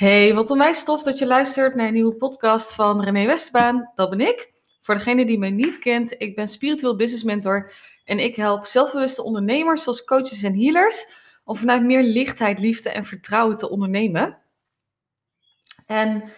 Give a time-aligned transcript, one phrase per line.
[0.00, 3.90] Hey, wat onwijs tof dat je luistert naar een nieuwe podcast van René Westbaan.
[3.94, 4.52] Dat ben ik.
[4.80, 7.72] Voor degene die mij niet kent, ik ben spiritueel business mentor
[8.04, 11.06] en ik help zelfbewuste ondernemers zoals coaches en healers
[11.44, 14.38] om vanuit meer lichtheid, liefde en vertrouwen te ondernemen.
[15.86, 16.32] En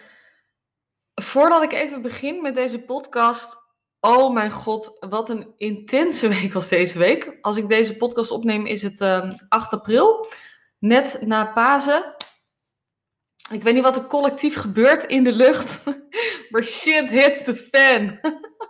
[1.15, 3.57] voordat ik even begin met deze podcast,
[3.99, 7.37] oh mijn god, wat een intense week was deze week.
[7.41, 10.25] Als ik deze podcast opneem is het uh, ehm, 8 april,
[10.79, 12.15] net na Pasen.
[13.53, 15.83] Ik weet niet wat er collectief gebeurt in de lucht.
[16.49, 18.19] maar shit hits the fan.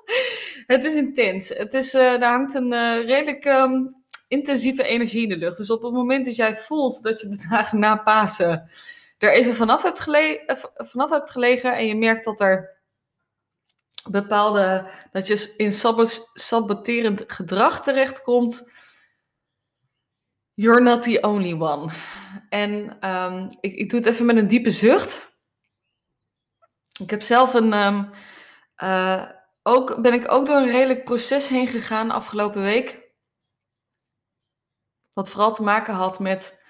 [0.75, 1.49] het is intens.
[1.49, 5.57] Het is, uh, er hangt een uh, redelijk um, intensieve energie in de lucht.
[5.57, 8.69] Dus op het moment dat jij voelt dat je de dagen na Pasen
[9.17, 11.75] er even vanaf hebt, gele eh, vanaf hebt gelegen.
[11.75, 12.81] En je merkt dat er
[14.09, 15.71] bepaalde, dat je in
[16.33, 18.71] saboterend gedrag terechtkomt.
[20.53, 21.93] You're not the only one.
[22.49, 25.37] En um, ik, ik doe het even met een diepe zucht.
[27.01, 27.73] Ik heb zelf een.
[27.73, 28.09] Um,
[29.63, 33.11] ook, ben ik ook door een redelijk proces heen gegaan afgelopen week.
[35.13, 36.63] Wat vooral te maken had met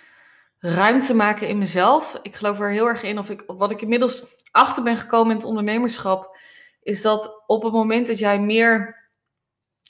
[0.57, 2.19] ruimte maken in mezelf.
[2.21, 5.37] Ik geloof er heel erg in, of, ik, wat ik inmiddels achter ben gekomen in
[5.37, 6.37] het ondernemerschap,
[6.81, 9.01] is dat op het moment dat jij meer.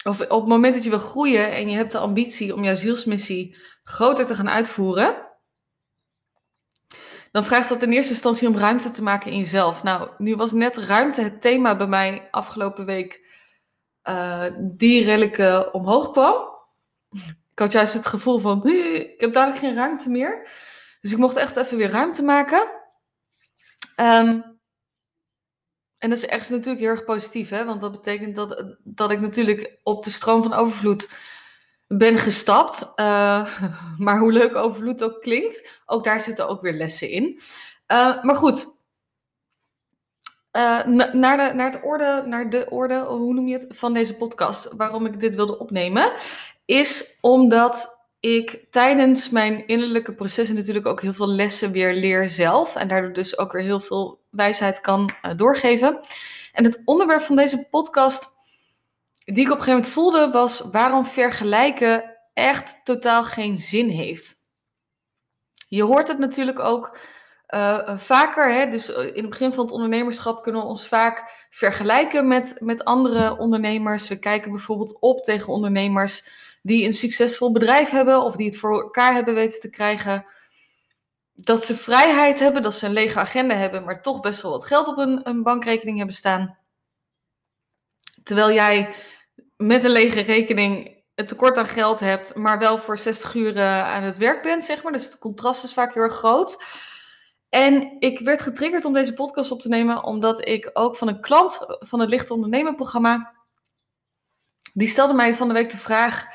[0.04, 2.76] Of op het moment dat je wil groeien en je hebt de ambitie om jouw
[2.76, 5.28] zielsmissie groter te gaan uitvoeren,
[7.32, 9.84] dan vraagt dat in eerste instantie om ruimte te maken in jezelf.
[9.84, 13.26] Nou, nu was net ruimte het thema bij mij afgelopen week,
[14.10, 16.52] uh, die redelijk omhoog kwam.
[17.52, 20.50] Ik had juist het gevoel van, ik heb dadelijk geen ruimte meer.
[21.02, 22.72] Dus ik mocht echt even weer ruimte maken.
[24.00, 24.53] Um,
[26.04, 27.66] en dat is echt natuurlijk heel erg positief, hè?
[27.66, 31.10] want dat betekent dat, dat ik natuurlijk op de stroom van overvloed
[31.88, 32.94] ben gestapt.
[32.96, 33.60] Uh,
[34.06, 37.24] maar hoe leuk overvloed ook klinkt, ook daar zitten ook weer lessen in.
[37.88, 38.66] Uh, maar goed,
[40.52, 44.16] uh, naar, de, naar, het orde, naar de orde, hoe noem je het, van deze
[44.16, 46.14] podcast, waarom ik dit wilde opnemen,
[46.66, 52.76] is omdat ik tijdens mijn innerlijke processen natuurlijk ook heel veel lessen weer leer zelf.
[52.76, 56.00] En daardoor dus ook weer heel veel wijsheid kan doorgeven.
[56.54, 58.28] En het onderwerp van deze podcast
[59.26, 64.36] die ik op een gegeven moment voelde, was waarom vergelijken echt totaal geen zin heeft.
[65.68, 66.98] Je hoort het natuurlijk ook
[67.54, 68.54] uh, vaker.
[68.54, 68.70] Hè?
[68.70, 72.84] Dus eh, in het begin van het ondernemerschap kunnen we ons vaak vergelijken met, met
[72.84, 74.08] andere ondernemers.
[74.08, 76.28] We kijken bijvoorbeeld op tegen ondernemers
[76.62, 80.26] die een succesvol bedrijf hebben of die het voor elkaar hebben weten te krijgen.
[81.34, 84.66] Dat ze vrijheid hebben, dat ze een lege agenda hebben, maar toch best wel wat
[84.66, 86.58] geld op een, bankrekening hebben staan.
[88.24, 88.94] Terwijl jij
[89.58, 94.04] met een lege rekening een tekort aan geld hebt, maar wel voor 60 uur aan
[94.04, 94.92] het werk bent, zeg maar.
[94.92, 96.64] Dus het contrast is vaak heel erg groot.
[97.50, 101.22] En ik werd getriggerd om deze podcast op te nemen, omdat ik ook van een
[101.22, 103.34] klant van het Licht Ondernemen programma,
[104.74, 106.26] die stelde mij van de week de vraag,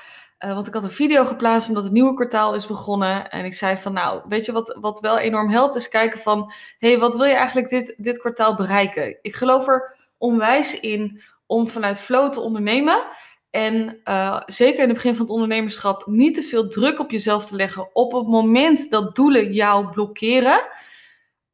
[0.45, 3.31] uh, want ik had een video geplaatst omdat het nieuwe kwartaal is begonnen.
[3.31, 6.53] En ik zei van, nou, weet je wat, wat wel enorm helpt, is kijken van,
[6.79, 9.19] hé, hey, wat wil je eigenlijk dit, dit kwartaal bereiken?
[9.23, 13.03] Ik geloof er onwijs in om vanuit flow te ondernemen.
[13.51, 17.47] En uh, zeker in het begin van het ondernemerschap niet te veel druk op jezelf
[17.47, 20.69] te leggen op het moment dat doelen jou blokkeren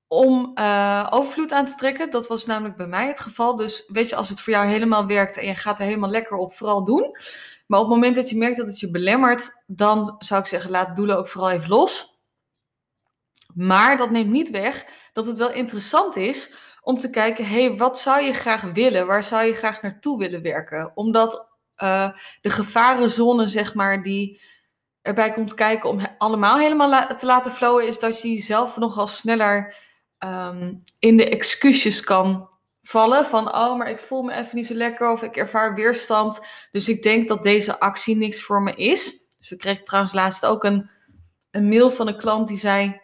[0.08, 2.10] om uh, overvloed aan te trekken.
[2.10, 3.56] Dat was namelijk bij mij het geval.
[3.56, 6.36] Dus weet je, als het voor jou helemaal werkt en je gaat er helemaal lekker
[6.36, 7.16] op, vooral doen.
[7.66, 10.70] Maar op het moment dat je merkt dat het je belemmert, dan zou ik zeggen,
[10.70, 12.18] laat doelen ook vooral even los.
[13.54, 17.76] Maar dat neemt niet weg dat het wel interessant is om te kijken, hé, hey,
[17.76, 19.06] wat zou je graag willen?
[19.06, 20.92] Waar zou je graag naartoe willen werken?
[20.94, 22.10] Omdat uh,
[22.40, 24.40] de gevarenzone, zeg maar, die
[25.02, 29.76] erbij komt kijken om allemaal helemaal te laten flowen, is dat je jezelf nogal sneller
[30.18, 32.53] um, in de excuses kan
[32.84, 33.24] vallen.
[33.24, 36.46] Van, oh, maar ik voel me even niet zo lekker of ik ervaar weerstand.
[36.70, 39.26] Dus ik denk dat deze actie niks voor me is.
[39.38, 40.90] Dus we kregen trouwens laatst ook een,
[41.50, 43.02] een mail van een klant die zei...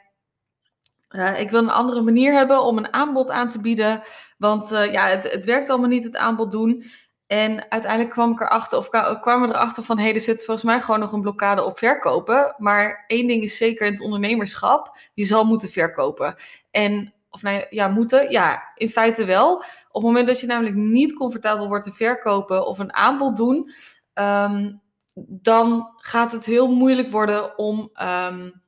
[1.10, 4.02] Uh, ik wil een andere manier hebben om een aanbod aan te bieden.
[4.38, 6.84] Want uh, ja, het, het werkt allemaal niet, het aanbod doen.
[7.26, 10.66] En uiteindelijk kwam ik erachter, of kwamen we erachter van, hé, hey, er zit volgens
[10.66, 12.54] mij gewoon nog een blokkade op verkopen.
[12.58, 16.34] Maar één ding is zeker in het ondernemerschap, je zal moeten verkopen.
[16.70, 19.56] En, of nou ja, moeten, ja, in feite wel.
[19.56, 23.70] Op het moment dat je namelijk niet comfortabel wordt te verkopen of een aanbod doen,
[24.14, 24.80] um,
[25.26, 28.62] dan gaat het heel moeilijk worden om, um,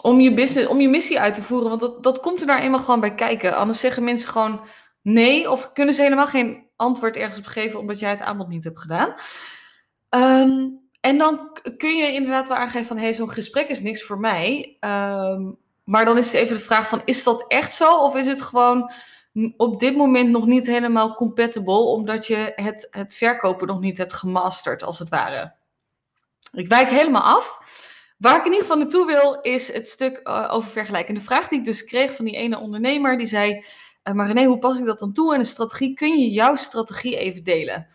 [0.00, 1.68] om, je business, om je missie uit te voeren.
[1.68, 3.56] Want dat, dat komt er daar eenmaal gewoon bij kijken.
[3.56, 4.60] Anders zeggen mensen gewoon
[5.02, 8.64] nee, of kunnen ze helemaal geen antwoord ergens op geven omdat jij het aanbod niet
[8.64, 9.14] hebt gedaan.
[10.10, 14.02] Um, en dan kun je inderdaad wel aangeven van, hé, hey, zo'n gesprek is niks
[14.02, 14.76] voor mij.
[15.84, 17.98] Maar dan is het even de vraag van, is dat echt zo?
[17.98, 18.92] Of is het gewoon
[19.56, 24.12] op dit moment nog niet helemaal compatible, omdat je het, het verkopen nog niet hebt
[24.12, 25.54] gemasterd, als het ware?
[26.52, 27.58] Ik wijk helemaal af.
[28.18, 30.20] Waar ik in ieder geval naartoe wil, is het stuk
[30.50, 31.14] over vergelijken.
[31.14, 33.64] De vraag die ik dus kreeg van die ene ondernemer, die zei...
[34.08, 35.94] Uh, maar René, hoe pas ik dat dan toe in een strategie?
[35.94, 37.86] Kun je jouw strategie even delen?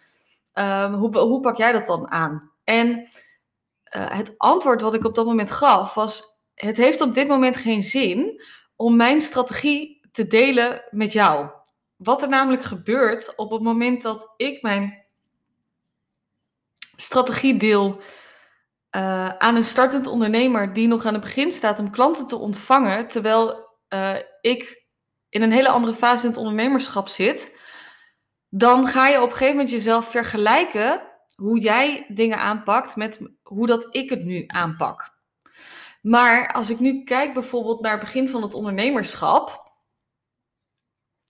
[0.53, 2.51] Um, hoe, hoe pak jij dat dan aan?
[2.63, 7.27] En uh, het antwoord wat ik op dat moment gaf was: het heeft op dit
[7.27, 8.41] moment geen zin
[8.75, 11.49] om mijn strategie te delen met jou.
[11.95, 15.05] Wat er namelijk gebeurt op het moment dat ik mijn
[16.95, 18.01] strategie deel
[18.91, 23.07] uh, aan een startend ondernemer die nog aan het begin staat om klanten te ontvangen,
[23.07, 24.85] terwijl uh, ik
[25.29, 27.57] in een hele andere fase in het ondernemerschap zit,
[28.49, 31.01] dan ga je op een gegeven moment jezelf vergelijken
[31.35, 35.16] hoe jij dingen aanpakt met hoe dat ik het nu aanpak.
[36.01, 39.71] Maar als ik nu kijk bijvoorbeeld naar het begin van het ondernemerschap,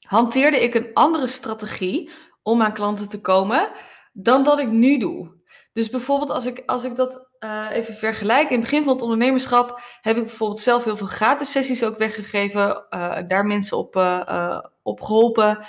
[0.07, 2.11] hanteerde ik een andere strategie
[2.43, 3.69] om aan klanten te komen
[4.13, 5.35] dan dat ik nu doe.
[5.73, 9.01] Dus bijvoorbeeld als ik, als ik dat uh, even vergelijk, in het begin van het
[9.01, 13.95] ondernemerschap heb ik bijvoorbeeld zelf heel veel gratis sessies ook weggegeven, uh, daar mensen op,
[13.95, 15.65] uh, op geholpen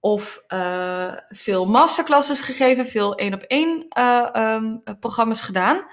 [0.00, 0.44] of
[1.28, 3.86] veel masterclasses gegeven, veel één op één
[4.40, 5.86] um, programma's gedaan.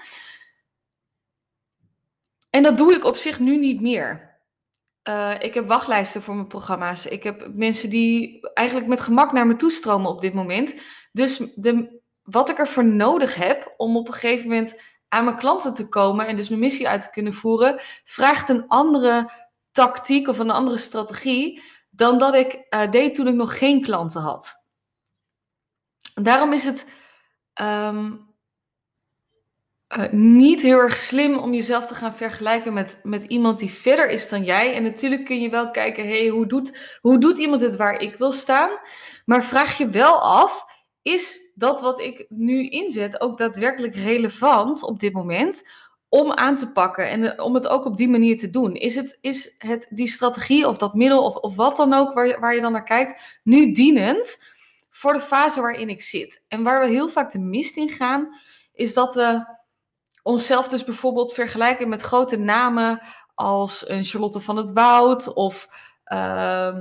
[2.52, 4.30] En dat doe ik op zich nu niet meer.
[5.08, 7.06] Uh, ik heb wachtlijsten voor mijn programma's.
[7.06, 10.74] Ik heb mensen die eigenlijk met gemak naar me toestromen op dit moment.
[11.12, 15.74] Dus de, wat ik ervoor nodig heb om op een gegeven moment aan mijn klanten
[15.74, 19.30] te komen en dus mijn missie uit te kunnen voeren, vraagt een andere
[19.70, 24.20] tactiek of een andere strategie dan dat ik uh, deed toen ik nog geen klanten
[24.20, 24.54] had.
[26.14, 26.90] Daarom is het
[27.60, 28.31] um,
[29.96, 34.10] uh, niet heel erg slim om jezelf te gaan vergelijken met, met iemand die verder
[34.10, 34.74] is dan jij.
[34.74, 38.14] En natuurlijk kun je wel kijken, hey, hoe, doet, hoe doet iemand het waar ik
[38.14, 38.70] wil staan?
[39.24, 40.64] Maar vraag je wel af,
[41.02, 45.68] is dat wat ik nu inzet ook daadwerkelijk relevant op dit moment
[46.08, 48.74] om aan te pakken en eh, om het ook op die manier te doen?
[48.74, 52.26] Is, het, is het, die strategie of dat middel of, of wat dan ook waar
[52.26, 54.42] je, waar je dan naar kijkt, nu dienend
[54.90, 56.44] voor de fase waarin ik zit?
[56.48, 58.34] En waar we heel vaak de mist in gaan,
[58.74, 59.60] is dat we
[60.22, 63.00] onszelf dus bijvoorbeeld vergelijken met grote namen
[63.34, 65.68] als een Charlotte van het Woud of
[66.12, 66.74] uh,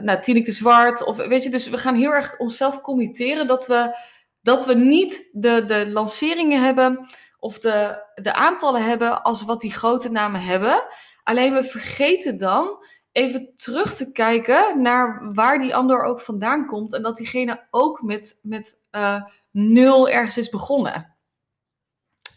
[0.00, 1.04] nou, Tineke Zwart.
[1.04, 3.96] Of, weet je, dus we gaan heel erg onszelf committeren dat we,
[4.42, 7.08] dat we niet de, de lanceringen hebben
[7.38, 10.82] of de, de aantallen hebben als wat die grote namen hebben.
[11.22, 16.94] Alleen we vergeten dan even terug te kijken naar waar die ander ook vandaan komt.
[16.94, 21.09] En dat diegene ook met, met uh, nul ergens is begonnen.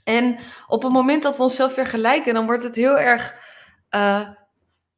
[0.03, 3.35] En op het moment dat we onszelf vergelijken, dan wordt het heel erg
[3.89, 4.29] uh,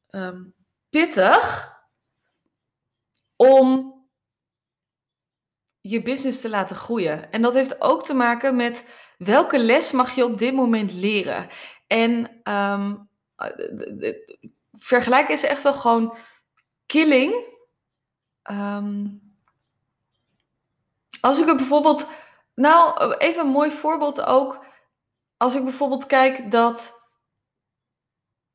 [0.09, 0.53] um,
[0.89, 1.73] pittig
[3.35, 3.93] om
[5.81, 7.31] je business te laten groeien.
[7.31, 11.47] En dat heeft ook te maken met welke les mag je op dit moment leren.
[11.87, 13.09] En um,
[14.73, 16.17] vergelijken is echt wel gewoon
[16.85, 17.53] killing.
[18.51, 19.21] Um,
[21.21, 22.07] als ik er bijvoorbeeld,
[22.55, 24.64] nou even een mooi voorbeeld ook
[25.37, 27.03] als ik bijvoorbeeld kijk dat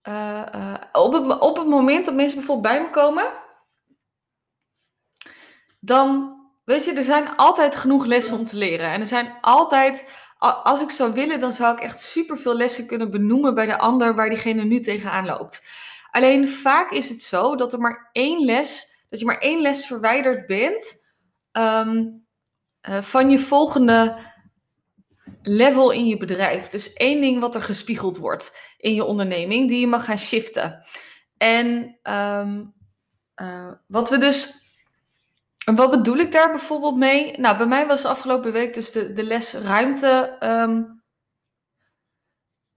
[0.09, 3.33] uh, uh, op, het, op het moment dat mensen bijvoorbeeld bij me komen,
[5.81, 8.91] dan weet je, er zijn altijd genoeg lessen om te leren.
[8.91, 13.11] En er zijn altijd, als ik zou willen, dan zou ik echt superveel lessen kunnen
[13.11, 15.63] benoemen bij de ander waar diegene nu tegenaan loopt.
[16.11, 19.87] Alleen vaak is het zo dat er maar één les, dat je maar één les
[19.87, 21.05] verwijderd bent
[21.53, 22.27] um,
[22.89, 24.17] uh, van je volgende
[25.43, 26.69] level in je bedrijf.
[26.69, 30.85] Dus één ding wat er gespiegeld wordt in je onderneming, die je mag gaan shiften.
[31.37, 32.75] En um,
[33.43, 34.59] uh, wat we dus.
[35.75, 37.39] Wat bedoel ik daar bijvoorbeeld mee?
[37.39, 40.37] Nou, bij mij was afgelopen week dus de, de les ruimte.
[40.41, 41.00] Um,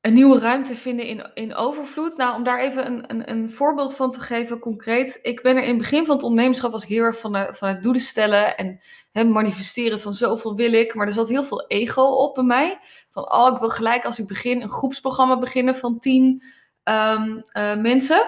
[0.03, 2.17] een nieuwe ruimte vinden in, in overvloed.
[2.17, 5.19] Nou, om daar even een, een, een voorbeeld van te geven, concreet.
[5.21, 7.67] Ik ben er in het begin van het ondernemerschap was ik heel erg van, van
[7.67, 8.81] het doelen stellen en
[9.11, 10.93] hem manifesteren van zoveel wil ik.
[10.93, 12.79] Maar er zat heel veel ego op bij mij.
[13.09, 16.43] Van, oh, ik wil gelijk als ik begin een groepsprogramma beginnen van tien
[16.83, 18.21] um, uh, mensen.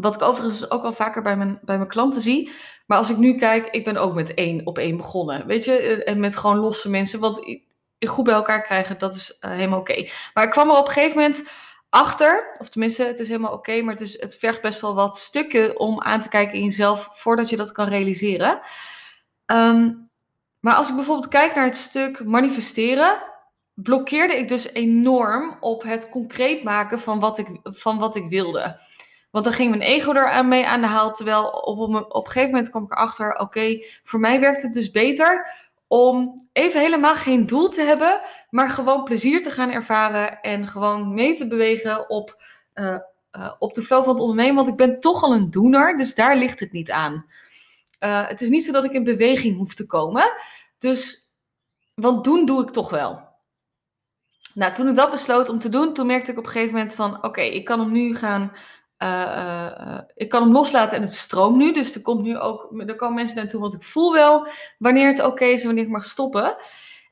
[0.00, 2.50] Wat ik overigens ook al vaker bij mijn, bij mijn klanten zie.
[2.86, 5.46] Maar als ik nu kijk, ik ben ook met één op één begonnen.
[5.46, 7.20] Weet je, en met gewoon losse mensen.
[7.20, 7.60] Want
[7.98, 10.08] goed bij elkaar krijgen, dat is uh, helemaal oké.
[10.34, 11.48] Maar ik kwam er op een gegeven moment
[11.88, 15.18] achter, of tenminste, het is helemaal oké, maar het, is, het vergt best wel wat
[15.18, 18.60] stukken om aan te kijken in jezelf voordat je dat kan realiseren.
[19.46, 20.10] Um,
[20.60, 23.22] maar als ik bijvoorbeeld kijk naar het stuk manifesteren,
[23.74, 28.80] blokkeerde ik dus enorm op het concreet maken van wat ik, van wat ik wilde.
[29.30, 31.12] Want dan ging mijn ego er mee aan de haal.
[31.12, 34.72] Terwijl op, op, op een gegeven moment kwam ik erachter: oké, voor mij werkt het
[34.72, 35.54] dus beter
[35.86, 41.14] om even helemaal geen doel te hebben, maar gewoon plezier te gaan ervaren en gewoon
[41.14, 42.98] mee te bewegen op, uh,
[43.32, 44.54] uh, op de flow van het ondernemen.
[44.54, 47.26] Want ik ben toch al een doener, dus daar ligt het niet aan.
[48.00, 50.32] Uh, het is niet zo dat ik in beweging hoef te komen.
[50.78, 51.32] Dus,
[51.94, 53.32] want doen doe ik toch wel.
[54.54, 56.94] Nou, toen ik dat besloot om te doen, toen merkte ik op een gegeven moment
[56.94, 58.52] van, oké, ik kan hem nu gaan
[59.04, 61.72] uh, uh, ik kan hem loslaten en het stroomt nu.
[61.72, 64.46] Dus er, komt nu ook, er komen mensen naartoe, want ik voel wel
[64.78, 66.56] wanneer het oké is en wanneer ik mag stoppen.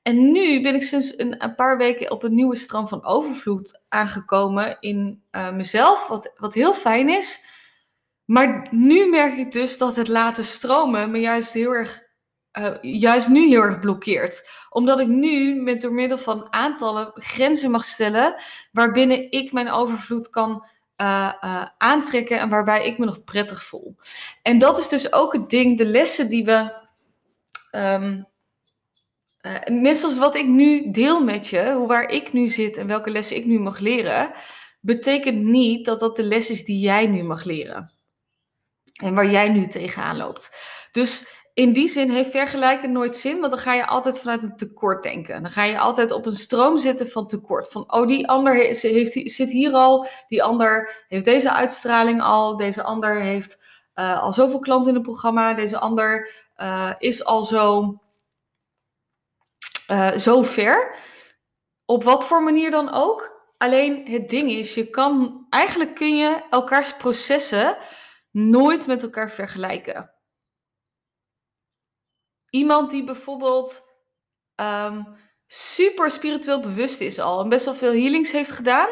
[0.03, 4.77] En nu ben ik sinds een, paar weken op een nieuwe stroom van overvloed aangekomen
[4.81, 5.23] in
[5.53, 7.45] mezelf, wat, wat heel fijn is.
[8.25, 12.03] Maar nu merk ik dus dat het laten stromen me juist heel erg,
[12.81, 14.49] juist nu heel erg blokkeert.
[14.71, 18.35] Omdat ik nu met door middel van aantallen grenzen mag stellen
[18.73, 20.65] waarbinnen ik mijn overvloed kan
[20.97, 23.97] uh, uh, aantrekken en waarbij ik me nog prettig voel.
[24.43, 26.81] En dat is dus ook het ding, de lessen die we.
[27.71, 28.27] Um,
[29.41, 32.87] uh, net zoals wat ik nu deel met je, hoe waar ik nu zit en
[32.87, 34.33] welke lessen ik nu mag leren,
[34.81, 37.93] betekent niet dat dat de les is die jij nu mag leren.
[39.03, 40.57] En waar jij nu tegenaan loopt.
[40.93, 44.57] Dus in die zin heeft vergelijken nooit zin, want dan ga je altijd vanuit een
[44.57, 45.43] tekort denken.
[45.43, 47.69] Dan ga je altijd op een stroom zitten van tekort.
[47.69, 52.57] Van, oh, die ander heeft, heeft, zit hier al, die ander heeft deze uitstraling al,
[52.57, 57.43] deze ander heeft uh, al zoveel klanten in het programma, deze ander uh, is al
[57.43, 57.99] zo,
[59.91, 60.97] uh, zo ver.
[61.85, 63.31] Op wat voor manier dan ook.
[63.59, 67.77] Alleen het ding is, je kan, eigenlijk kun je elkaars processen
[68.31, 70.11] nooit met elkaar vergelijken.
[72.53, 73.83] Iemand die bijvoorbeeld
[74.57, 75.07] um,
[75.47, 78.89] super spiritueel bewust is al en best wel veel healings heeft gedaan,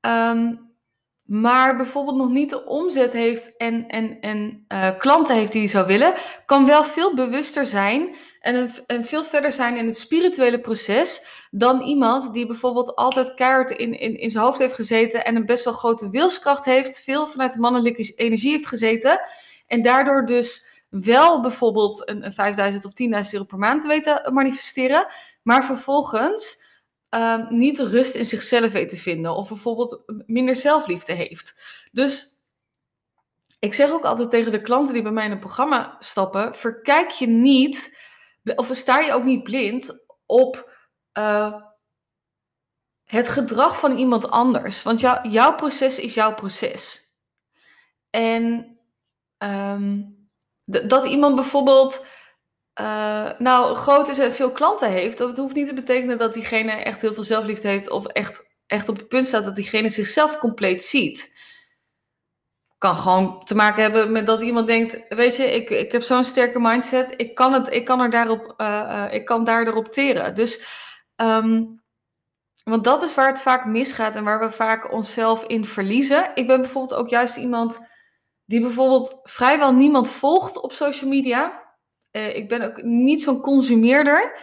[0.00, 0.74] um,
[1.22, 5.70] maar bijvoorbeeld nog niet de omzet heeft en, en, en uh, klanten heeft die hij
[5.70, 6.14] zou willen,
[6.46, 11.80] kan wel veel bewuster zijn en, en veel verder zijn in het spirituele proces dan
[11.80, 15.64] iemand die bijvoorbeeld altijd keihard in, in, in zijn hoofd heeft gezeten en een best
[15.64, 19.20] wel grote wilskracht heeft, veel vanuit de mannelijke energie heeft gezeten
[19.66, 22.92] en daardoor dus wel bijvoorbeeld een, een 5000 of
[23.24, 25.06] 10.000 euro per maand weten manifesteren,
[25.42, 26.64] maar vervolgens
[27.10, 31.60] um, niet de rust in zichzelf weet te vinden of bijvoorbeeld minder zelfliefde heeft.
[31.92, 32.36] Dus
[33.58, 37.10] ik zeg ook altijd tegen de klanten die bij mij in het programma stappen: verkijk
[37.10, 37.98] je niet,
[38.56, 40.74] of sta je ook niet blind op
[41.18, 41.62] uh,
[43.04, 44.82] het gedrag van iemand anders.
[44.82, 47.10] Want jou, jouw proces is jouw proces.
[48.10, 48.76] En
[49.38, 50.15] um,
[50.66, 52.06] dat iemand bijvoorbeeld
[52.80, 56.72] uh, nou groot is en veel klanten heeft, dat hoeft niet te betekenen dat diegene
[56.72, 60.38] echt heel veel zelfliefde heeft of echt, echt op het punt staat dat diegene zichzelf
[60.38, 61.34] compleet ziet.
[62.78, 66.24] Kan gewoon te maken hebben met dat iemand denkt, weet je, ik, ik heb zo'n
[66.24, 70.34] sterke mindset, ik kan, het, ik kan er daarop, uh, ik kan daar teren.
[70.34, 70.66] Dus,
[71.16, 71.82] um,
[72.64, 76.30] want dat is waar het vaak misgaat en waar we vaak onszelf in verliezen.
[76.34, 77.88] Ik ben bijvoorbeeld ook juist iemand
[78.46, 81.64] die bijvoorbeeld vrijwel niemand volgt op social media.
[82.12, 84.40] Uh, ik ben ook niet zo'n consumeerder,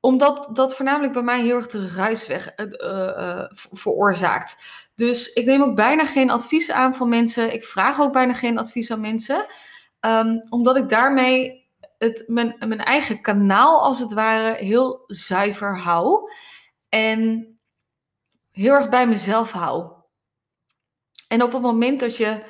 [0.00, 4.56] omdat dat voornamelijk bij mij heel erg de ruis weg, uh, uh, veroorzaakt.
[4.94, 7.52] Dus ik neem ook bijna geen advies aan van mensen.
[7.52, 9.46] Ik vraag ook bijna geen advies aan mensen,
[10.00, 11.64] um, omdat ik daarmee
[11.98, 16.30] het, mijn, mijn eigen kanaal als het ware heel zuiver hou.
[16.88, 17.50] En
[18.52, 19.92] heel erg bij mezelf hou.
[21.28, 22.42] En op het moment dat je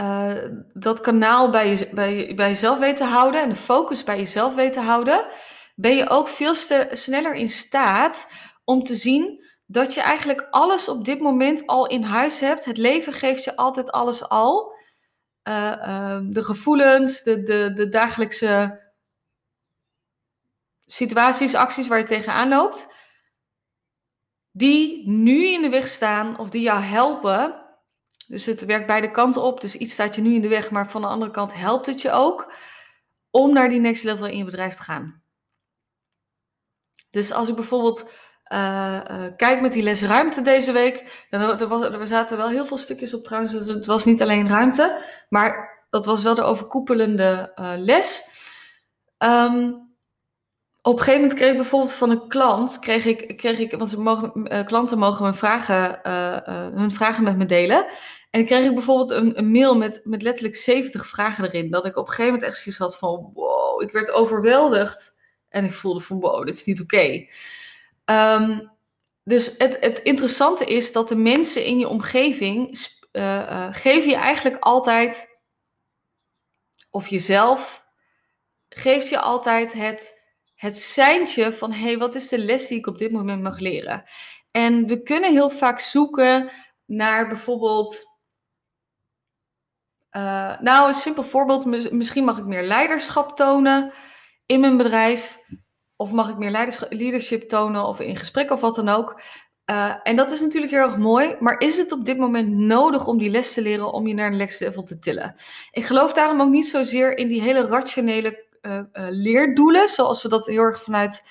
[0.00, 0.32] uh,
[0.72, 4.72] dat kanaal bij, bij, bij jezelf weet te houden en de focus bij jezelf weet
[4.72, 5.26] te houden,
[5.74, 6.54] ben je ook veel
[6.90, 8.28] sneller in staat
[8.64, 12.64] om te zien dat je eigenlijk alles op dit moment al in huis hebt.
[12.64, 14.74] Het leven geeft je altijd alles al.
[15.48, 18.82] Uh, uh, de gevoelens, de, de, de dagelijkse
[20.84, 22.94] situaties, acties waar je tegenaan loopt,
[24.52, 27.65] die nu in de weg staan of die jou helpen
[28.26, 29.60] dus het werkt beide kanten op.
[29.60, 32.02] Dus iets staat je nu in de weg, maar van de andere kant helpt het
[32.02, 32.52] je ook
[33.30, 35.22] om naar die next level in je bedrijf te gaan.
[37.10, 38.10] Dus als ik bijvoorbeeld
[38.52, 42.48] uh, uh, kijk met die les ruimte deze week, dan er, was, er zaten wel
[42.48, 43.52] heel veel stukjes op trouwens.
[43.52, 48.30] Dus het was niet alleen ruimte, maar dat was wel de overkoepelende les.
[49.18, 49.84] Um,
[50.82, 53.90] op een gegeven moment kreeg ik bijvoorbeeld van een klant, kreeg ik, kreeg ik want
[53.90, 56.00] ze mogen, klanten mogen hun vragen,
[56.78, 57.86] hun vragen met me delen.
[58.36, 61.70] En dan kreeg ik bijvoorbeeld een, een, mail met, met letterlijk 70 vragen erin.
[61.70, 65.16] Dat ik op een gegeven moment echt zoiets had van, wow, ik werd overweldigd.
[65.48, 67.26] En ik voelde van, wow, dit is niet oké.
[68.04, 68.60] Ehm,
[69.24, 72.78] dus het, het interessante is dat de mensen in je omgeving
[73.12, 75.38] uh, geven je eigenlijk altijd,
[76.90, 77.84] of jezelf,
[78.68, 80.22] geeft je altijd het,
[80.54, 84.04] het seintje van, hey, wat is de les die ik op dit moment mag leren?
[84.50, 86.50] En we kunnen heel vaak zoeken
[86.84, 88.14] naar bijvoorbeeld
[90.16, 91.90] uh, nou, een simpel voorbeeld.
[91.92, 93.92] Misschien mag ik meer leiderschap tonen
[94.46, 95.38] in mijn bedrijf.
[95.96, 99.20] Of mag ik meer leadership tonen of in gesprek of wat dan ook.
[99.70, 101.36] Uh, en dat is natuurlijk heel erg mooi.
[101.40, 104.30] Maar is het op dit moment nodig om die les te leren om je naar
[104.30, 105.34] een next level te tillen?
[105.70, 109.88] Ik geloof daarom ook niet zozeer in die hele rationele uh, leerdoelen.
[109.88, 111.28] Zoals we dat heel erg vanuit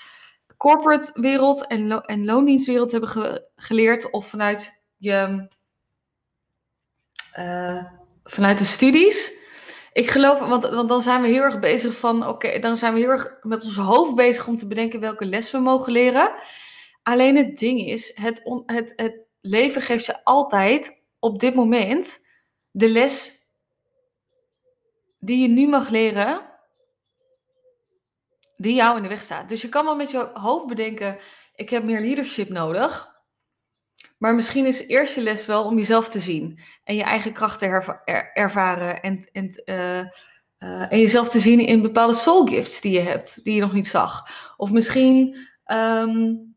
[0.58, 4.12] corporate wereld en, en loondienstwereld hebben ge geleerd.
[4.12, 5.48] Of vanuit je
[8.26, 9.34] vanuit de studies.
[9.94, 13.00] Ik geloof, want, want dan zijn we heel erg bezig van, oké, dan zijn we
[13.00, 16.34] heel erg met ons hoofd bezig om te bedenken welke les we mogen leren.
[17.04, 22.26] Alleen het ding is, het, het, het leven geeft je altijd op dit moment
[22.72, 23.44] de les
[25.20, 26.42] die je nu mag leren,
[28.58, 29.50] die jou in de weg staat.
[29.50, 31.18] Dus je kan wel met je hoofd bedenken,
[31.56, 33.15] ik heb meer leadership nodig.
[34.18, 37.70] Maar misschien is eerst je les wel om jezelf te zien en je eigen krachten
[38.34, 40.00] ervaren en, en, uh,
[40.60, 43.74] uh, en jezelf te zien in bepaalde soul gifts die je hebt, die je nog
[43.74, 44.28] niet zag.
[44.58, 46.56] Of misschien um,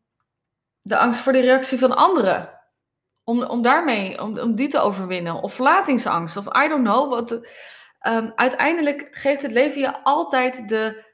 [0.81, 2.57] de angst voor de reactie van anderen.
[3.23, 5.35] Om, om daarmee, om, om die te overwinnen.
[5.35, 7.09] Of verlatingsangst, of I don't know.
[7.09, 7.31] Wat,
[8.07, 11.05] um, uiteindelijk geeft het leven je altijd de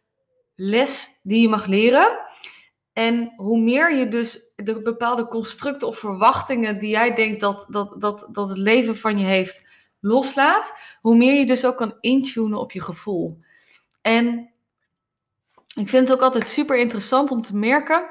[0.55, 2.19] les die je mag leren.
[2.95, 7.95] En hoe meer je dus de bepaalde constructen of verwachtingen die jij denkt dat, dat,
[8.01, 12.59] dat, dat het leven van je heeft loslaat, hoe meer je dus ook kan intunen
[12.59, 13.39] op je gevoel.
[14.01, 14.53] En
[15.75, 18.09] ik vind het ook altijd super interessant om te merken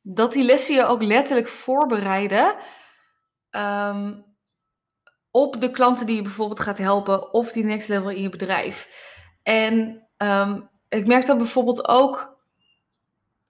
[0.00, 2.56] dat die lessen je ook letterlijk voorbereiden
[3.50, 4.24] um,
[5.30, 8.88] op de klanten die je bijvoorbeeld gaat helpen of die next level in je bedrijf.
[9.42, 12.35] En um, ik merk dat bijvoorbeeld ook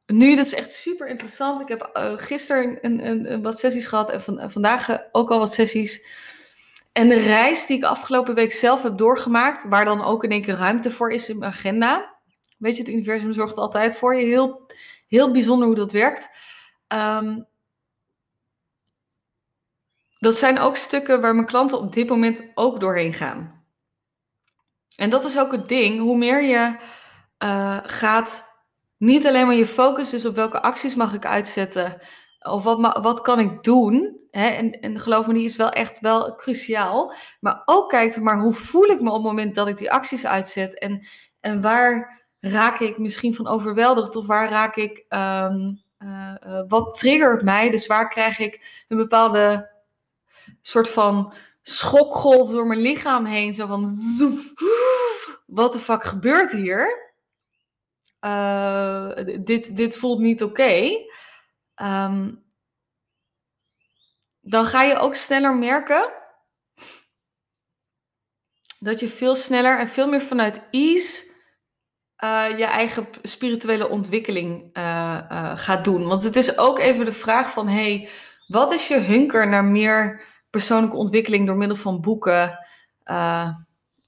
[0.07, 1.61] nu, dat is echt super interessant.
[1.61, 5.39] Ik heb uh, gisteren een, een, wat sessies gehad en van, vandaag eh, ook al
[5.39, 6.07] wat sessies.
[6.93, 10.43] En de reis die ik afgelopen week zelf heb doorgemaakt, waar dan ook in één
[10.43, 12.15] keer ruimte voor is in mijn agenda.
[12.59, 14.25] Weet je, het universum zorgt altijd voor je.
[14.25, 14.67] Heel,
[15.09, 16.31] heel bijzonder hoe dat werkt.
[16.89, 17.47] Um,
[20.19, 23.65] dat zijn ook stukken waar mijn klanten op dit moment ook doorheen gaan.
[24.97, 26.01] En dat is ook het ding.
[26.01, 26.77] Hoe meer je
[27.45, 28.56] uh, gaat
[28.99, 31.99] niet alleen maar je focus is op welke acties mag ik uitzetten.
[32.39, 34.21] Of wat, wat kan ik doen.
[34.31, 34.49] Hè?
[34.49, 37.15] En, en geloof me, die is wel echt wel cruciaal.
[37.41, 40.27] Maar ook kijkt maar hoe voel ik me op het moment dat ik die acties
[40.27, 40.79] uitzet.
[40.79, 41.07] En,
[41.41, 44.17] en waar raak ik misschien van overweldigd.
[44.17, 45.05] Of waar raak ik...
[45.09, 47.71] Um, uh, uh, wat triggert mij?
[47.71, 49.71] Dus waar krijg ik een bepaalde
[50.61, 51.33] soort van
[51.63, 53.55] schokgolf door mijn lichaam heen.
[53.55, 53.89] Zo van,
[55.47, 57.06] wat de fuck gebeurt hier?
[58.27, 59.11] Uh,
[59.45, 61.05] dit, dit voelt niet oké.
[61.83, 62.45] Um,
[64.41, 66.13] dan ga je ook sneller merken
[68.79, 71.35] dat je veel sneller en veel meer vanuit ease
[72.25, 76.07] uh, je eigen spirituele ontwikkeling uh, gaat doen.
[76.07, 78.09] Want het is ook even de vraag van, hey,
[78.47, 82.59] wat is je hunker naar meer persoonlijke ontwikkeling door middel van boeken,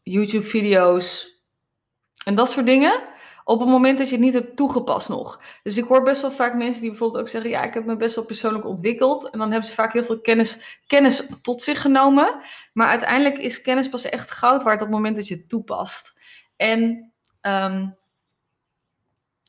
[0.02, 1.36] YouTube-video's
[2.24, 3.16] en dat soort dingen?
[3.48, 5.42] Op het moment dat je het niet hebt toegepast nog.
[5.62, 7.96] Dus ik hoor best wel vaak mensen die bijvoorbeeld ook zeggen: Ja, ik heb me
[7.96, 9.30] best wel persoonlijk ontwikkeld.
[9.30, 12.40] En dan hebben ze vaak heel veel kennis, kennis tot zich genomen.
[12.72, 16.20] Maar uiteindelijk is kennis pas echt goud waard op het moment dat je het toepast.
[16.56, 17.96] En um,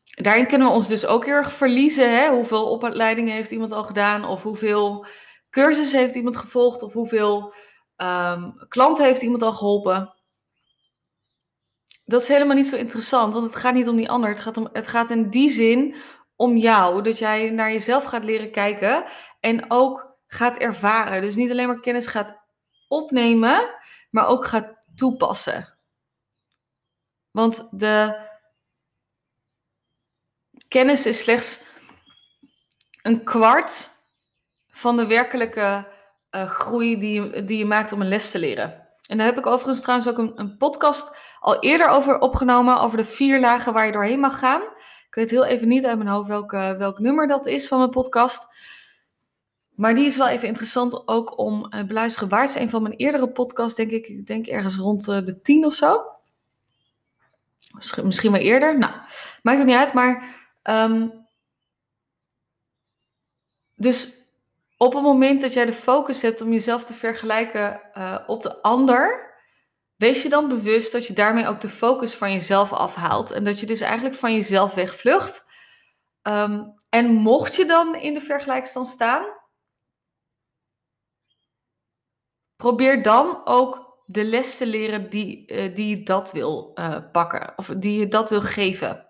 [0.05, 2.19] daarin kunnen we ons dus ook heel erg verliezen.
[2.19, 2.29] Hè?
[2.29, 4.25] Hoeveel opleidingen heeft iemand al gedaan?
[4.25, 5.05] Of hoeveel
[5.49, 6.81] cursussen heeft iemand gevolgd?
[6.81, 7.53] Of hoeveel
[7.97, 10.13] um, klanten heeft iemand al geholpen?
[12.09, 14.29] Dat is helemaal niet zo interessant, want het gaat niet om die ander.
[14.29, 15.95] Het gaat, om, het gaat in die zin
[16.35, 19.03] om jou, dat jij naar jezelf gaat leren kijken
[19.39, 21.21] en ook gaat ervaren.
[21.21, 22.37] Dus niet alleen maar kennis gaat
[22.87, 23.75] opnemen,
[24.09, 25.77] maar ook gaat toepassen.
[27.31, 28.27] Want de
[30.67, 31.63] kennis is slechts
[33.01, 33.89] een kwart
[34.69, 35.87] van de werkelijke
[36.31, 38.87] uh, groei die je, die je maakt om een les te leren.
[39.07, 42.97] En daar heb ik overigens trouwens ook een, een podcast al eerder over opgenomen, over
[42.97, 44.61] de vier lagen waar je doorheen mag gaan.
[45.07, 47.89] Ik weet heel even niet uit mijn hoofd welk, welk nummer dat is van mijn
[47.89, 48.47] podcast.
[49.79, 52.29] Maar die is wel even interessant ook om uh, beluisteren.
[52.29, 54.07] Waar een van mijn eerdere podcasts, denk ik.
[54.07, 56.01] Ik denk ergens rond uh, de tien of zo.
[58.03, 58.77] Misschien, wel eerder.
[58.77, 58.93] Nou,
[59.41, 59.93] maakt het niet uit.
[59.93, 61.27] Maar um,
[63.75, 64.27] dus
[64.77, 68.61] op het moment dat jij de focus hebt om jezelf te vergelijken uh, op de
[68.61, 69.28] ander,
[69.99, 73.31] wees je dan bewust dat je daarmee ook de focus van jezelf afhaalt.
[73.31, 75.45] En dat je dus eigenlijk van jezelf wegvlucht.
[76.21, 79.25] Um, en mocht je dan in de vergelijkstand staan,
[82.55, 87.53] probeer dan ook de les te leren die, uh, die je dat wil uh, pakken.
[87.57, 89.09] Of die je dat wil geven.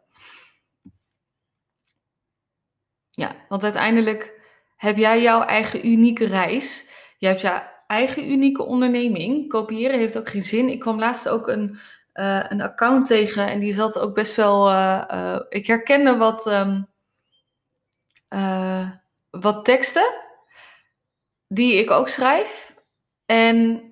[3.10, 4.42] Ja, want uiteindelijk
[4.76, 6.90] heb jij jouw eigen unieke reis.
[7.18, 9.50] Je hebt jouw eigen unieke onderneming.
[9.50, 10.70] Kopiëren heeft ook geen zin.
[10.70, 11.80] Ik kwam laatst ook een,
[12.14, 14.70] uh, een account tegen en die zat ook best wel.
[14.70, 16.88] Uh, uh, ik herkende wat, um,
[19.30, 20.14] wat teksten
[21.48, 22.76] die ik ook schrijf.
[23.26, 23.84] En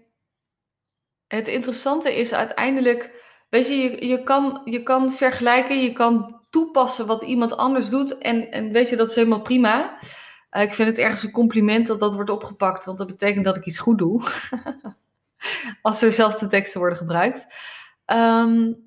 [1.27, 3.11] het interessante is uiteindelijk.
[3.49, 8.17] Weet je, je, je, kan, je kan vergelijken, je kan toepassen wat iemand anders doet.
[8.17, 9.97] En, en weet je, dat is helemaal prima.
[10.51, 13.57] Uh, ik vind het ergens een compliment dat dat wordt opgepakt, want dat betekent dat
[13.57, 14.21] ik iets goed doe.
[15.81, 17.45] Als dezelfde teksten worden gebruikt.
[18.05, 18.85] Um,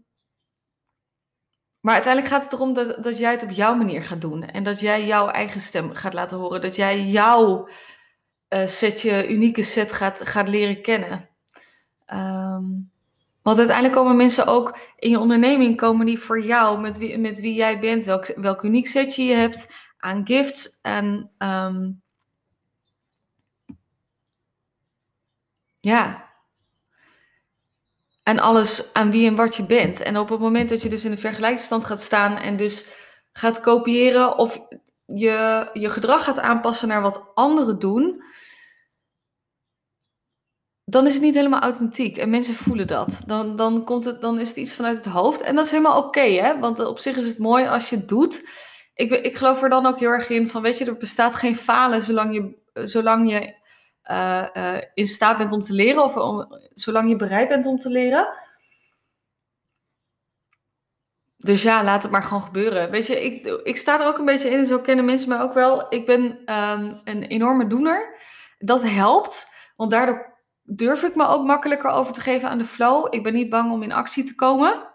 [1.81, 4.45] maar uiteindelijk gaat het erom dat, dat jij het op jouw manier gaat doen.
[4.45, 6.61] En dat jij jouw eigen stem gaat laten horen.
[6.61, 7.69] Dat jij jouw
[8.49, 11.29] uh, setje, unieke set gaat, gaat leren kennen.
[12.13, 12.91] Um,
[13.43, 17.41] want uiteindelijk komen mensen ook in je onderneming, komen die voor jou, met wie, met
[17.41, 18.05] wie jij bent,
[18.37, 22.03] welk uniek setje je hebt aan gifts en um,
[25.79, 26.29] ja,
[28.23, 30.01] en alles aan wie en wat je bent.
[30.01, 32.87] En op het moment dat je dus in de vergelijkingsstand gaat staan en dus
[33.33, 34.61] gaat kopiëren of
[35.07, 38.23] je je gedrag gaat aanpassen naar wat anderen doen,
[40.85, 42.17] dan is het niet helemaal authentiek.
[42.17, 43.23] En mensen voelen dat.
[43.27, 45.41] Dan, dan, komt het, dan is het iets vanuit het hoofd.
[45.41, 46.59] En dat is helemaal oké, hè?
[46.59, 48.49] Want op zich is het mooi als je het doet.
[48.95, 51.57] Ik, ik geloof er dan ook heel erg in van, weet je, er bestaat geen
[51.57, 53.55] falen zolang je, zolang je
[54.11, 56.03] uh, uh, in staat bent om te leren.
[56.03, 58.29] Of om, zolang je bereid bent om te leren.
[61.37, 62.91] Dus ja, laat het maar gewoon gebeuren.
[62.91, 64.67] Weet je, ik, ik sta er ook een beetje in.
[64.67, 65.87] Zo kennen mensen mij ook wel.
[65.89, 66.23] Ik ben
[66.55, 68.21] um, een enorme doener.
[68.59, 69.49] Dat helpt.
[69.77, 73.07] Want daardoor durf ik me ook makkelijker over te geven aan de flow.
[73.15, 74.90] Ik ben niet bang om in actie te komen.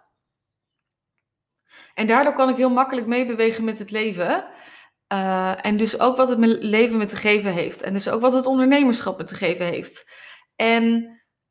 [1.95, 4.45] En daardoor kan ik heel makkelijk meebewegen met het leven.
[5.13, 7.81] Uh, en dus ook wat het leven me te geven heeft.
[7.81, 10.11] En dus ook wat het ondernemerschap me te geven heeft.
[10.55, 10.83] En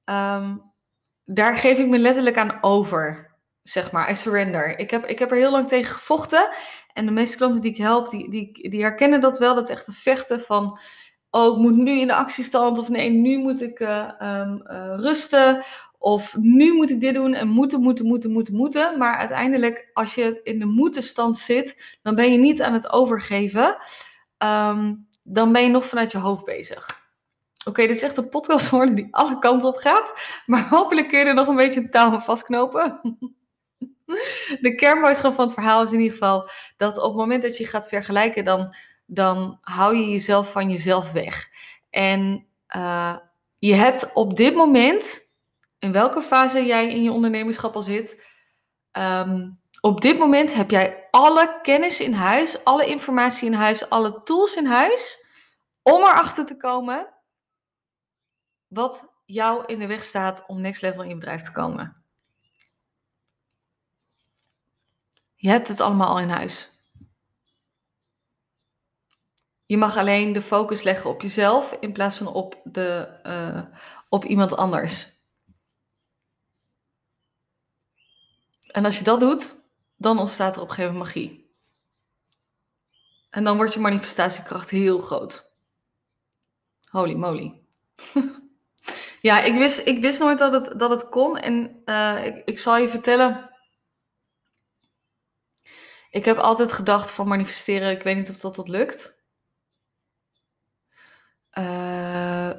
[0.05, 0.73] um,
[1.25, 3.33] daar geef ik me letterlijk aan over.
[3.63, 4.79] Zeg maar, I surrender.
[4.79, 6.49] Ik heb, ik heb er heel lang tegen gevochten.
[6.93, 9.55] En de meeste klanten die ik help, die, die, die herkennen dat wel.
[9.55, 10.79] Dat echte vechten van
[11.35, 12.79] oh, ik moet nu in de actiestand.
[12.79, 15.63] Of nee, nu moet ik uh, um, uh, rusten.
[15.99, 18.99] Of nu moet ik dit doen en moeten, moeten, moeten, moeten, moeten.
[18.99, 23.77] Maar uiteindelijk, als je in de moeten-stand zit, dan ben je niet aan het overgeven.
[24.39, 27.03] Um, dan ben je nog vanuit je hoofd bezig.
[27.59, 30.21] Oké, okay, dit is echt een podcast geworden die alle kanten op gaat.
[30.47, 33.01] Maar hopelijk kun je er nog een beetje een touw aan vastknopen.
[34.61, 37.67] De kernboodschap van het verhaal is in ieder geval dat op het moment dat je
[37.67, 38.75] gaat vergelijken, dan
[39.07, 41.49] dan hou je jezelf van jezelf weg.
[41.91, 43.17] En uh,
[43.59, 45.21] je hebt op dit moment,
[45.79, 48.23] in welke fase jij in je ondernemerschap al zit,
[48.93, 54.23] um, op dit moment heb jij alle kennis in huis, alle informatie in huis, alle
[54.23, 55.27] tools in huis
[55.83, 57.15] om erachter te komen
[58.67, 62.05] wat jou in de weg staat om next level in je bedrijf te komen.
[65.35, 66.74] Je hebt het allemaal al in huis.
[69.67, 74.25] Je mag alleen de focus leggen op jezelf in plaats van op, de, uh, op
[74.25, 75.13] iemand anders.
[78.71, 79.55] En als je dat doet,
[79.97, 81.53] dan ontstaat er op een gegeven moment magie.
[83.31, 85.53] En dan wordt je manifestatiekracht heel groot.
[86.91, 87.61] Holy moly.
[89.21, 91.39] ja, ik wist, ik wist nooit dat het, dat het kon.
[91.39, 93.51] En uh, ik, ik zal je vertellen.
[96.11, 99.14] Ik heb altijd gedacht van manifesteren, ik weet niet of dat, dat lukt.
[101.59, 102.51] Uh,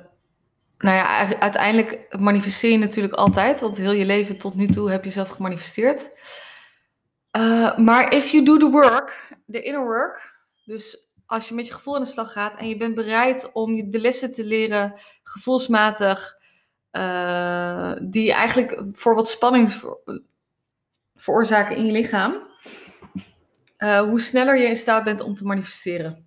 [0.78, 5.04] nou ja, uiteindelijk manifesteer je natuurlijk altijd, want heel je leven tot nu toe heb
[5.04, 6.10] je zelf gemanifesteerd.
[7.38, 11.74] Uh, maar if you do the work, the inner work, dus als je met je
[11.74, 16.38] gevoel aan de slag gaat en je bent bereid om de lessen te leren, gevoelsmatig,
[16.92, 19.82] uh, die eigenlijk voor wat spanning
[21.16, 22.34] veroorzaken in je lichaam,
[23.78, 26.25] hoe sneller je in staat bent om te manifesteren.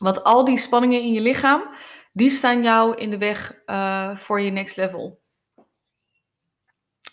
[0.00, 1.62] Want al die spanningen in je lichaam,
[2.12, 5.20] die staan jou in de weg uh, voor je next level.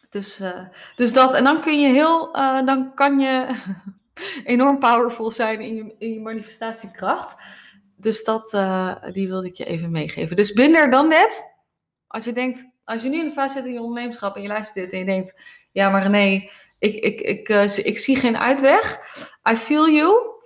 [0.09, 0.59] Dus, uh,
[0.95, 1.33] dus dat.
[1.33, 3.55] En dan kun je heel, uh, dan kan je
[4.43, 7.35] enorm powerful zijn in je, in je manifestatiekracht.
[7.95, 8.51] dus dat,
[9.11, 10.35] die wilde ik je even meegeven.
[10.35, 11.55] Dus binnen dan net.
[12.07, 14.47] Als je denkt, als je nu in de fase zit in je ondernemerschap en je
[14.47, 15.33] luistert dit en je denkt,
[15.71, 18.99] ja maar nee, ik, ik, ik, ik zie geen uitweg.
[19.51, 20.36] I feel you.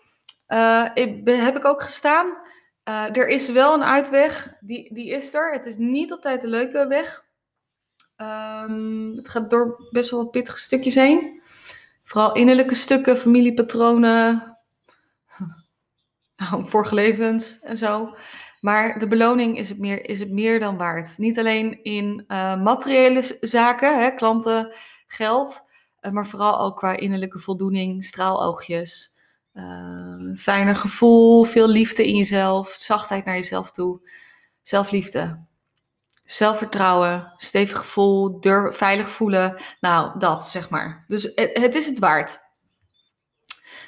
[0.51, 2.37] Uh, ik, heb ik ook gestaan.
[2.83, 5.53] er is wel een uitweg, die, die is er.
[5.53, 7.23] Het is niet altijd de leuke weg.
[8.21, 11.41] Um, het gaat door best wel wat pittige stukjes heen.
[12.03, 14.57] Vooral innerlijke stukken, familiepatronen,
[16.37, 18.15] nou, vorige levens en zo.
[18.59, 21.17] Maar de beloning is het meer, is het meer dan waard.
[21.17, 24.73] Niet alleen in uh, materiële zaken, hè, klanten,
[25.07, 25.61] geld,
[26.11, 29.10] maar vooral ook qua innerlijke voldoening, straaloogjes,
[29.53, 34.09] uh, fijner gevoel, veel liefde in jezelf, zachtheid naar jezelf toe,
[34.61, 35.49] zelfliefde.
[36.21, 38.37] Zelfvertrouwen, stevig gevoel,
[38.71, 39.61] veilig voelen.
[39.79, 41.05] Nou, dat zeg maar.
[41.07, 42.39] Dus het, is het waard.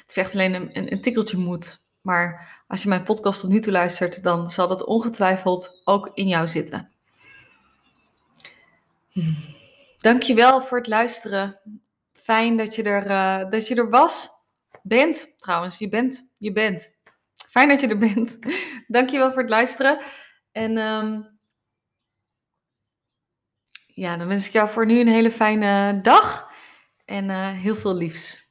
[0.02, 1.82] Het vergt alleen een, een, tikkeltje moed.
[2.00, 6.26] Maar als je mijn podcast tot nu toe luistert, dan zal dat ongetwijfeld ook in
[6.26, 6.92] jou zitten.
[9.96, 11.60] Dankjewel voor het luisteren.
[12.12, 14.28] Fijn dat je er, uh, dat je er was.
[14.86, 15.78] Bent, trouwens.
[15.78, 16.94] Je bent, je bent.
[17.50, 18.38] Fijn dat je er bent.
[18.86, 20.02] Dankjewel voor het luisteren.
[20.52, 21.38] En um,
[23.86, 26.52] ja, dan wens ik jou voor nu een hele fijne dag.
[27.04, 28.43] En uh, heel veel liefs.